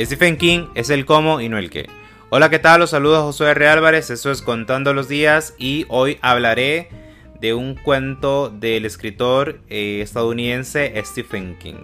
[0.00, 1.88] Stephen King es el cómo y no el qué.
[2.30, 2.78] Hola, ¿qué tal?
[2.78, 3.66] Los saludos José R.
[3.66, 6.88] Álvarez, eso es Contando los Días y hoy hablaré
[7.40, 11.82] de un cuento del escritor eh, estadounidense Stephen King.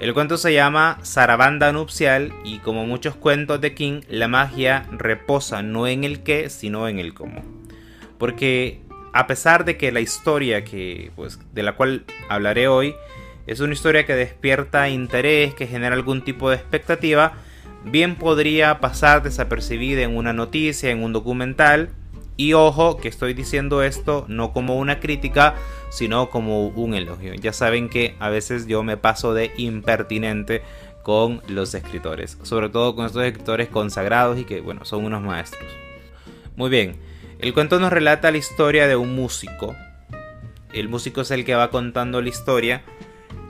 [0.00, 5.62] El cuento se llama Sarabanda Nupcial y como muchos cuentos de King, la magia reposa
[5.62, 7.44] no en el qué, sino en el cómo.
[8.18, 8.80] Porque
[9.12, 12.96] a pesar de que la historia que, pues, de la cual hablaré hoy
[13.46, 17.34] es una historia que despierta interés, que genera algún tipo de expectativa,
[17.84, 21.90] bien podría pasar desapercibida en una noticia, en un documental.
[22.36, 25.54] Y ojo que estoy diciendo esto no como una crítica,
[25.90, 27.34] sino como un elogio.
[27.34, 30.62] Ya saben que a veces yo me paso de impertinente
[31.02, 35.70] con los escritores, sobre todo con estos escritores consagrados y que, bueno, son unos maestros.
[36.56, 36.96] Muy bien,
[37.38, 39.74] el cuento nos relata la historia de un músico.
[40.72, 42.82] El músico es el que va contando la historia.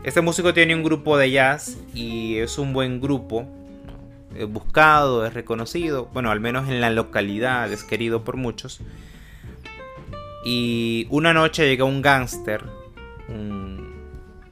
[0.03, 3.47] Este músico tiene un grupo de jazz y es un buen grupo,
[4.37, 8.81] es buscado, es reconocido, bueno, al menos en la localidad es querido por muchos.
[10.45, 12.65] Y una noche llega un gángster,
[13.29, 13.93] un,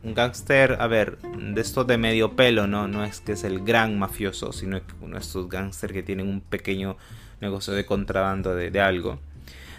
[0.04, 2.86] gángster, a ver, de estos de medio pelo, ¿no?
[2.86, 6.28] No es que es el gran mafioso, sino que uno de estos gángsters que tienen
[6.28, 6.96] un pequeño
[7.40, 9.18] negocio de contrabando de, algo.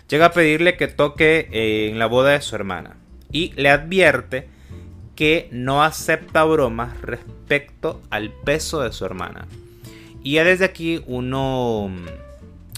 [0.10, 2.98] Llega a pedirle que toque eh, en la boda de su hermana
[3.32, 4.50] y le advierte
[5.16, 9.48] que no acepta bromas respecto al peso de su hermana.
[10.24, 11.92] Y ya desde aquí uno,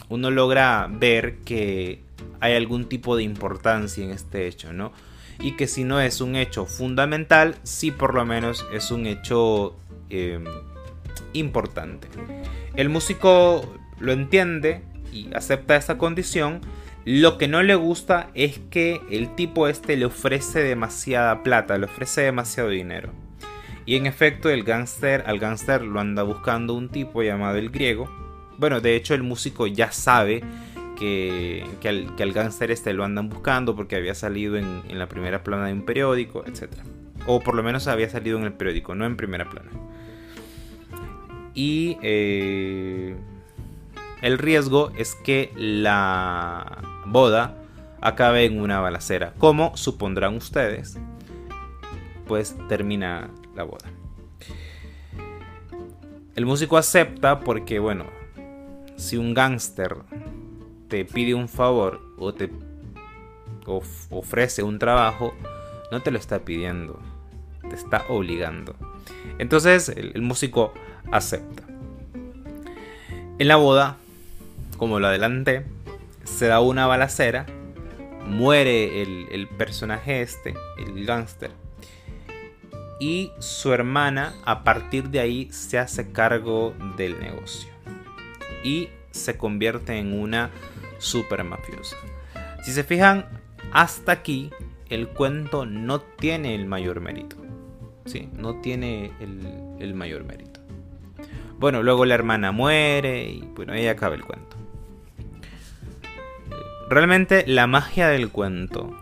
[0.10, 2.02] uno logra ver que
[2.40, 4.92] hay algún tipo de importancia en este hecho, ¿no?
[5.40, 9.78] Y que si no es un hecho fundamental, sí por lo menos es un hecho
[10.10, 10.46] em,
[11.34, 12.08] importante.
[12.76, 16.62] El músico lo entiende y acepta esa condición.
[17.06, 21.86] Lo que no le gusta es que el tipo este le ofrece demasiada plata, le
[21.86, 23.23] ofrece demasiado dinero.
[23.86, 28.10] Y en efecto, el gángster, al gángster lo anda buscando un tipo llamado el griego.
[28.58, 30.42] Bueno, de hecho, el músico ya sabe
[30.98, 35.44] que, que, al, que gángster este lo andan buscando porque había salido en, la primera
[35.44, 36.70] plana de un periódico, etc.
[37.28, 39.70] O por lo menos había salido en el periódico, no en primera plana.
[41.54, 43.16] Y eh,
[44.22, 47.58] el riesgo es que la boda
[48.02, 49.34] acabe en una balacera.
[49.38, 50.98] Como supondrán ustedes,
[52.28, 53.92] pues termina la boda.
[56.36, 58.06] El músico acepta porque, bueno,
[58.96, 59.96] si un gángster
[60.88, 62.50] te pide un favor o te
[64.10, 65.34] ofrece un trabajo,
[65.92, 67.00] no te lo está pidiendo,
[67.70, 68.76] te está obligando.
[69.38, 70.74] Entonces el, músico
[71.12, 71.64] acepta.
[73.38, 73.98] En la boda,
[74.78, 75.66] como lo adelanté,
[76.24, 77.46] se da una balacera,
[78.26, 81.52] muere el, el personaje este, el gángster,
[83.04, 87.70] y su hermana a partir de ahí se hace cargo del negocio
[88.64, 90.52] y se convierte en una
[91.00, 91.98] super mafiosa.
[92.64, 93.26] Si se fijan,
[93.74, 94.52] hasta aquí
[94.90, 97.36] el cuento no tiene el mayor mérito.
[98.06, 100.62] Sí, no tiene el, mayor mérito.
[101.60, 104.56] Bueno, luego la hermana muere y bueno, ahí acaba el cuento.
[106.90, 108.96] Realmente la magia del cuento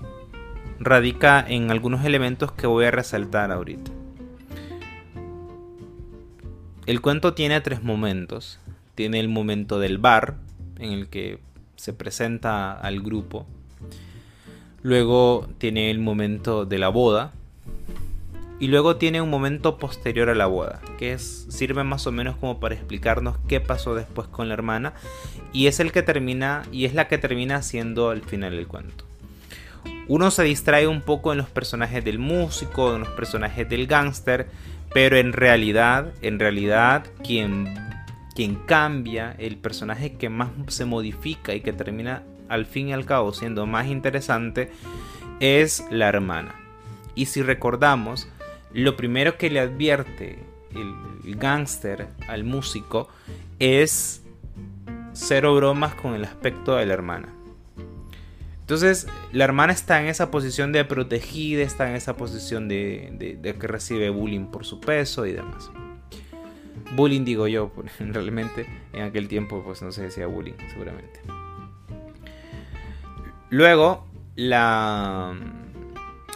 [0.83, 3.91] radica en algunos elementos que voy a resaltar ahorita.
[6.87, 8.59] El cuento tiene tres momentos.
[8.95, 10.35] Tiene el momento del bar,
[10.79, 11.39] en el que
[11.75, 13.45] se presenta al grupo.
[14.81, 17.31] Luego tiene el momento de la boda.
[18.59, 22.59] Y luego tiene un momento posterior a la boda, que sirve más o menos como
[22.59, 24.93] para explicarnos qué pasó después con la hermana.
[25.51, 29.10] Y es el que termina, y es la que termina siendo el final del cuento
[30.11, 34.49] uno se distrae un poco en los personajes del músico, en los personajes del gángster,
[34.93, 37.73] pero en realidad, en realidad, quien,
[38.35, 43.05] quien cambia, el personaje que más se modifica y que termina al fin y al
[43.05, 44.69] cabo siendo más interesante,
[45.39, 46.55] es la hermana.
[47.15, 48.27] Y si recordamos,
[48.73, 50.39] lo primero que le advierte
[50.75, 50.93] el,
[51.25, 53.07] el gángster al músico
[53.59, 54.23] es
[55.13, 57.29] cero bromas con el aspecto de la hermana.
[58.71, 63.67] Entonces, la hermana está en esa posición de protegida, está en esa posición de, que
[63.67, 65.69] recibe bullying por su peso y demás.
[66.95, 71.19] Bullying digo yo, realmente en aquel tiempo pues no se decía bullying, seguramente.
[73.49, 74.07] Luego,
[74.37, 75.37] la,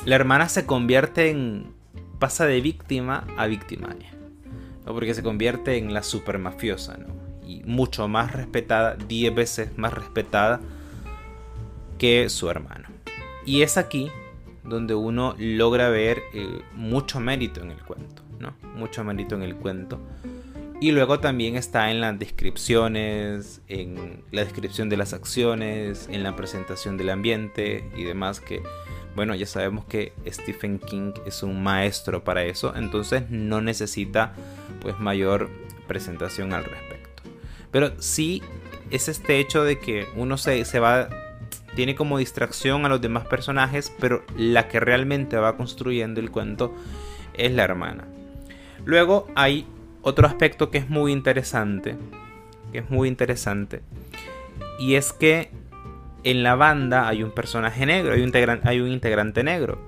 [0.03, 1.71] la hermana se convierte en...
[2.19, 4.11] pasa de víctima a victimaria.
[4.85, 4.91] ¿no?
[4.91, 7.15] Porque se convierte en la super mafiosa, ¿no?
[7.47, 10.59] Y mucho más respetada, 10 veces más respetada
[11.97, 12.87] que su hermano.
[13.45, 14.11] Y es aquí
[14.63, 18.55] donde uno logra ver eh, mucho mérito en el cuento, ¿no?
[18.75, 19.99] Mucho mérito en el cuento.
[20.81, 26.35] Y luego también está en las descripciones, en la descripción de las acciones, en la
[26.35, 28.61] presentación del ambiente y demás que,
[29.15, 34.33] bueno, ya sabemos que Stephen King es un maestro para eso, entonces no necesita
[34.81, 35.49] pues mayor
[35.87, 37.23] presentación al respecto.
[37.71, 38.43] Pero sí
[38.91, 41.07] es este hecho de que uno se, se va,
[41.75, 46.73] tiene como distracción a los demás personajes, pero la que realmente va construyendo el cuento
[47.33, 48.05] es la hermana.
[48.85, 49.65] Luego hay
[50.01, 51.95] otro aspecto que es muy interesante,
[52.71, 53.81] que es muy interesante,
[54.79, 55.49] y es que
[56.23, 58.21] en la banda hay un personaje negro, hay
[58.79, 59.79] un, integrante negro.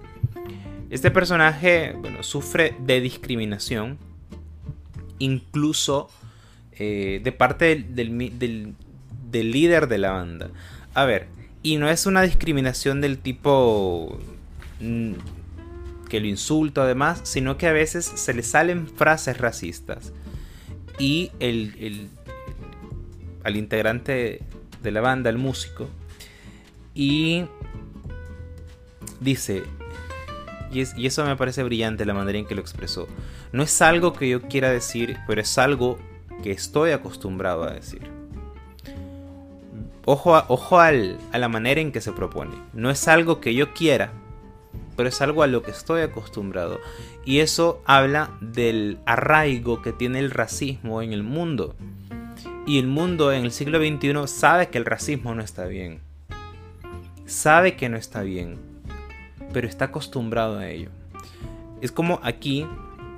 [0.89, 3.97] Este personaje bueno, sufre de discriminación,
[5.19, 6.09] incluso
[6.73, 10.49] eh, de parte del, del líder de la banda.
[10.93, 11.27] A ver,
[11.63, 14.19] y no es una discriminación del tipo
[14.79, 15.13] mm,
[16.07, 20.13] que lo insulta además, sino que a veces se le salen frases racistas.
[20.99, 22.09] Y el,
[23.43, 24.41] al integrante
[24.81, 25.87] de la banda, el músico,
[26.95, 27.45] y
[29.19, 29.63] dice,
[30.71, 33.07] y, y, eso me parece brillante la manera en que lo expresó,
[33.51, 35.99] no es algo que yo quiera decir, pero es algo
[36.41, 38.16] que estoy acostumbrado a decir.
[40.09, 42.55] Ojo, a, al, a la manera en que se propone.
[42.71, 44.13] No es algo que yo quiera,
[44.95, 46.79] pero es algo a lo que estoy acostumbrado.
[47.25, 51.75] Y eso habla del arraigo que tiene el racismo en el mundo.
[52.65, 55.99] Y el mundo en el siglo XXI sabe que el racismo no está bien.
[57.25, 58.55] Sabe que no está bien,
[59.51, 60.89] pero está acostumbrado a ello.
[61.81, 62.65] Es como aquí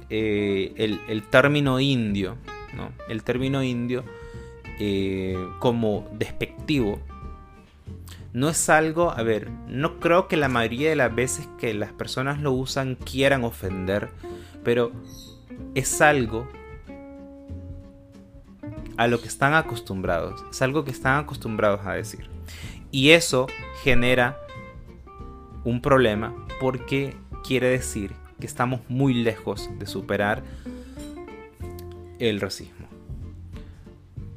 [0.09, 0.74] eh,
[1.07, 2.35] el, término indio,
[2.75, 2.89] ¿no?
[3.07, 4.03] El término indio
[4.80, 7.00] eh, como despectivo
[8.34, 11.92] no es algo, a ver, no creo que la mayoría de las veces que las
[11.92, 14.10] personas lo usan quieran ofender,
[14.64, 14.92] pero
[15.74, 16.48] es algo
[18.98, 22.30] a lo que están acostumbrados, es algo que están acostumbrados a decir.
[22.92, 23.48] Y eso
[23.84, 24.38] genera
[25.64, 30.44] un problema porque quiere decir que estamos muy lejos de superar
[32.20, 32.79] el racismo.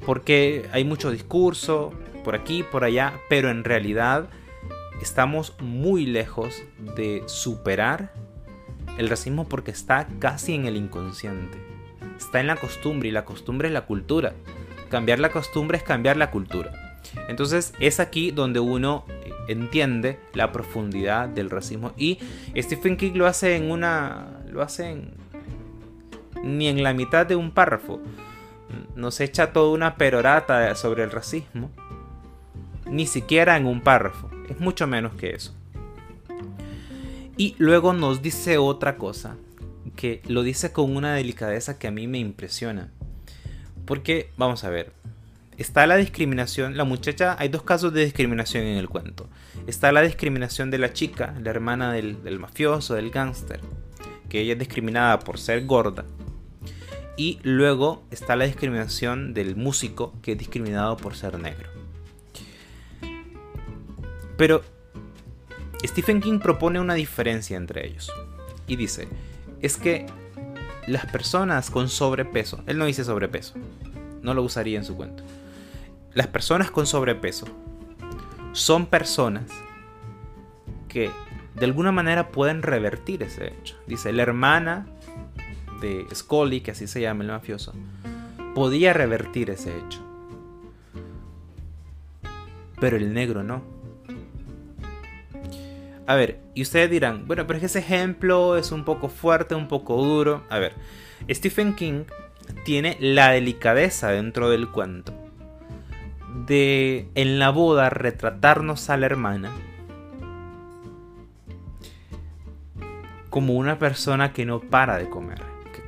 [0.05, 4.29] Porque hay mucho discurso, por aquí, por allá, pero en realidad
[5.01, 6.63] estamos muy lejos
[6.95, 8.13] de superar
[8.97, 11.57] el racismo porque está casi en el inconsciente.
[12.17, 14.33] Está en la costumbre y la costumbre es la cultura.
[14.89, 16.99] Cambiar la costumbre es cambiar la cultura.
[17.27, 19.05] Entonces es aquí donde uno
[19.47, 22.19] entiende la profundidad del racismo y
[22.55, 25.11] Stephen King lo hace en una lo hace en,
[26.43, 27.99] ni en la mitad de un párrafo.
[28.95, 31.71] Nos echa toda una perorata sobre el racismo
[32.93, 35.53] ni siquiera en un párrafo, es mucho menos que eso.
[37.37, 39.35] Y luego nos dice otra cosa,
[39.95, 42.91] que lo dice con una delicadeza que a mí me impresiona.
[43.85, 44.91] Porque, vamos a ver,
[45.57, 49.27] está la discriminación, la muchacha, hay dos casos de discriminación en el cuento.
[49.65, 53.59] Está la discriminación de la chica, la hermana del, mafioso, del gángster,
[54.29, 56.05] que ella es discriminada por ser gorda.
[57.15, 61.69] Y luego está la discriminación del músico, que es discriminado por ser negro.
[64.37, 64.63] Pero
[65.83, 68.11] Stephen King propone una diferencia entre ellos.
[68.67, 69.07] Y dice,
[69.61, 70.05] es que
[70.87, 73.55] las personas con sobrepeso, él no dice sobrepeso,
[74.21, 75.23] no lo usaría en su cuento.
[76.13, 77.45] Las personas con sobrepeso
[78.53, 79.43] son personas
[80.87, 81.11] que
[81.55, 83.75] de alguna manera pueden revertir ese hecho.
[83.87, 84.87] Dice, la hermana
[86.13, 87.73] Scully, que así se llama el mafioso,
[88.55, 90.01] podía revertir ese hecho.
[92.79, 93.61] Pero el negro no.
[96.05, 99.55] A ver, y ustedes dirán, bueno, pero es que ese ejemplo es un poco fuerte,
[99.55, 100.43] un poco duro.
[100.49, 100.73] A ver,
[101.29, 102.03] Stephen King
[102.65, 105.13] tiene la delicadeza dentro del cuento
[106.45, 109.51] de en la boda retratarnos a la hermana
[113.29, 115.41] como una persona que no para de comer,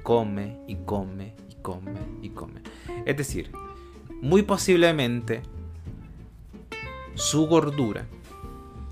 [0.06, 2.62] come y come y come y come.
[3.06, 3.52] Es decir,
[4.22, 5.42] muy posiblemente
[7.16, 8.06] su gordura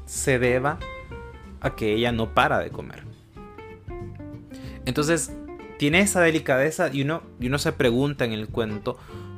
[0.08, 0.80] se deba
[1.62, 3.04] a que ella no para de comer.
[4.86, 5.32] Entonces,
[5.78, 8.98] tiene esa delicadeza y uno, y uno se pregunta en el cuento,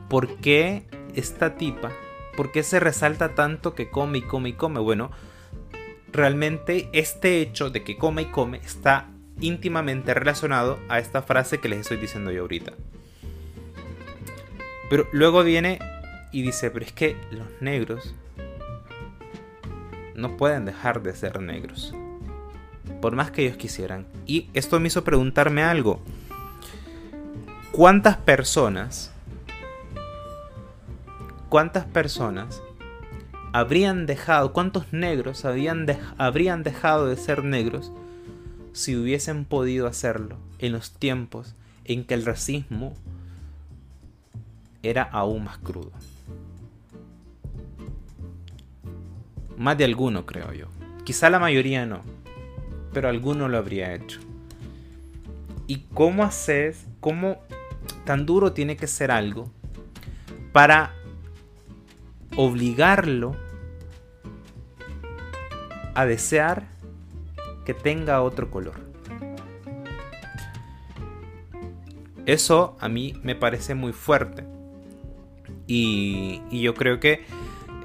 [0.10, 1.92] ¿por qué esta tipa,
[2.38, 4.80] por qué se resalta tanto que come y come y come?
[4.80, 5.12] Bueno,
[6.14, 11.70] realmente este hecho de que come y come está íntimamente relacionado a esta frase que
[11.70, 12.74] les estoy diciendo yo ahorita.
[14.90, 15.80] Pero luego viene
[16.32, 18.16] y dice, pero es que los negros
[20.16, 21.94] no pueden dejar de ser negros
[23.02, 24.08] por más que ellos quisieran.
[24.26, 26.02] Y esto me hizo preguntarme algo.
[27.76, 29.12] ¿cuántas personas,
[31.50, 32.64] cuántas personas
[33.52, 37.92] habrían dejado, cuántos negros habrían dejado de ser negros
[38.76, 41.56] si hubiesen podido hacerlo en los tiempos
[41.86, 42.94] en que el racismo
[44.84, 45.94] era aún más crudo?
[49.58, 50.68] Más de alguno, creo yo.
[51.06, 52.02] Quizá la mayoría no,
[52.92, 54.20] pero alguno lo habría hecho.
[55.68, 57.38] ¿Y cómo haces, cómo
[58.04, 59.50] tan duro tiene que ser algo
[60.52, 60.94] para
[62.36, 63.38] obligarlo
[65.94, 66.75] a desear
[67.66, 68.96] que tenga otro color?
[72.26, 74.44] Eso a mí me parece muy fuerte.
[75.68, 77.26] Y, yo creo que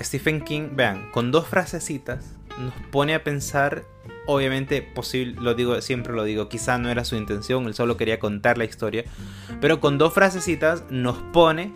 [0.02, 3.84] Stephen King, vean, con dos frasecitas nos pone a pensar,
[4.26, 8.18] obviamente posible, lo digo, siempre lo digo, quizá no era su intención, él solo quería
[8.18, 9.04] contar la historia,
[9.60, 11.72] pero con dos frasecitas nos pone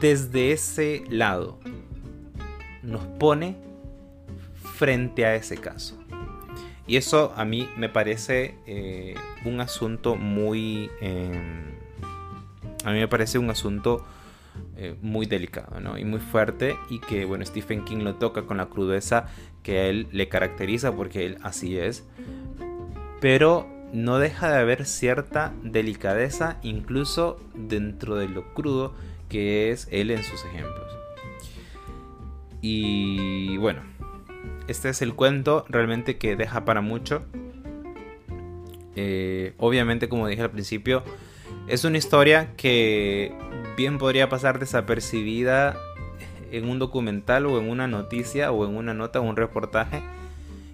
[0.00, 1.58] desde ese lado,
[2.82, 3.56] nos pone
[4.82, 5.96] frente a ese caso.
[6.88, 10.90] Y eso a mí me parece eh, un asunto muy...
[11.00, 11.70] Em,
[12.84, 14.04] a mí me parece un asunto
[14.76, 15.98] eh, muy delicado ¿no?
[15.98, 19.28] y muy fuerte y que bueno Stephen King lo toca con la crudeza
[19.62, 22.04] que a él le caracteriza porque él así es
[23.20, 28.94] pero no deja de haber cierta delicadeza incluso dentro de lo crudo
[29.28, 30.90] que es él en sus ejemplos
[32.60, 33.92] y bueno
[34.68, 37.24] este es el cuento realmente que deja para mucho.
[38.94, 41.02] Eh, obviamente como dije al principio
[41.66, 43.32] es una historia que
[43.76, 45.76] bien podría pasar desapercibida
[46.50, 50.02] en un documental o en una noticia o en una nota o un reportaje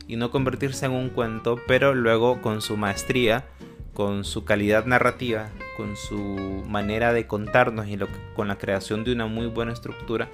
[0.06, 3.44] y no convertirse en un cuento, pero luego con su maestría,
[3.92, 7.98] con su calidad narrativa, con su manera de contarnos y
[8.34, 10.28] con la creación de una muy buena estructura,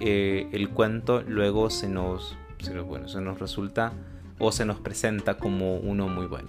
[0.00, 2.36] eh, el cuento luego se nos,
[2.84, 3.92] bueno, se nos resulta
[4.38, 6.48] o se nos presenta como uno muy bueno.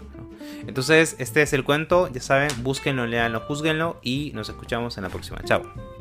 [0.67, 5.09] Entonces, este es el cuento, ya saben, búsquenlo, leanlo, juzguenlo y nos escuchamos en la
[5.09, 5.39] próxima.
[5.43, 5.94] Chao.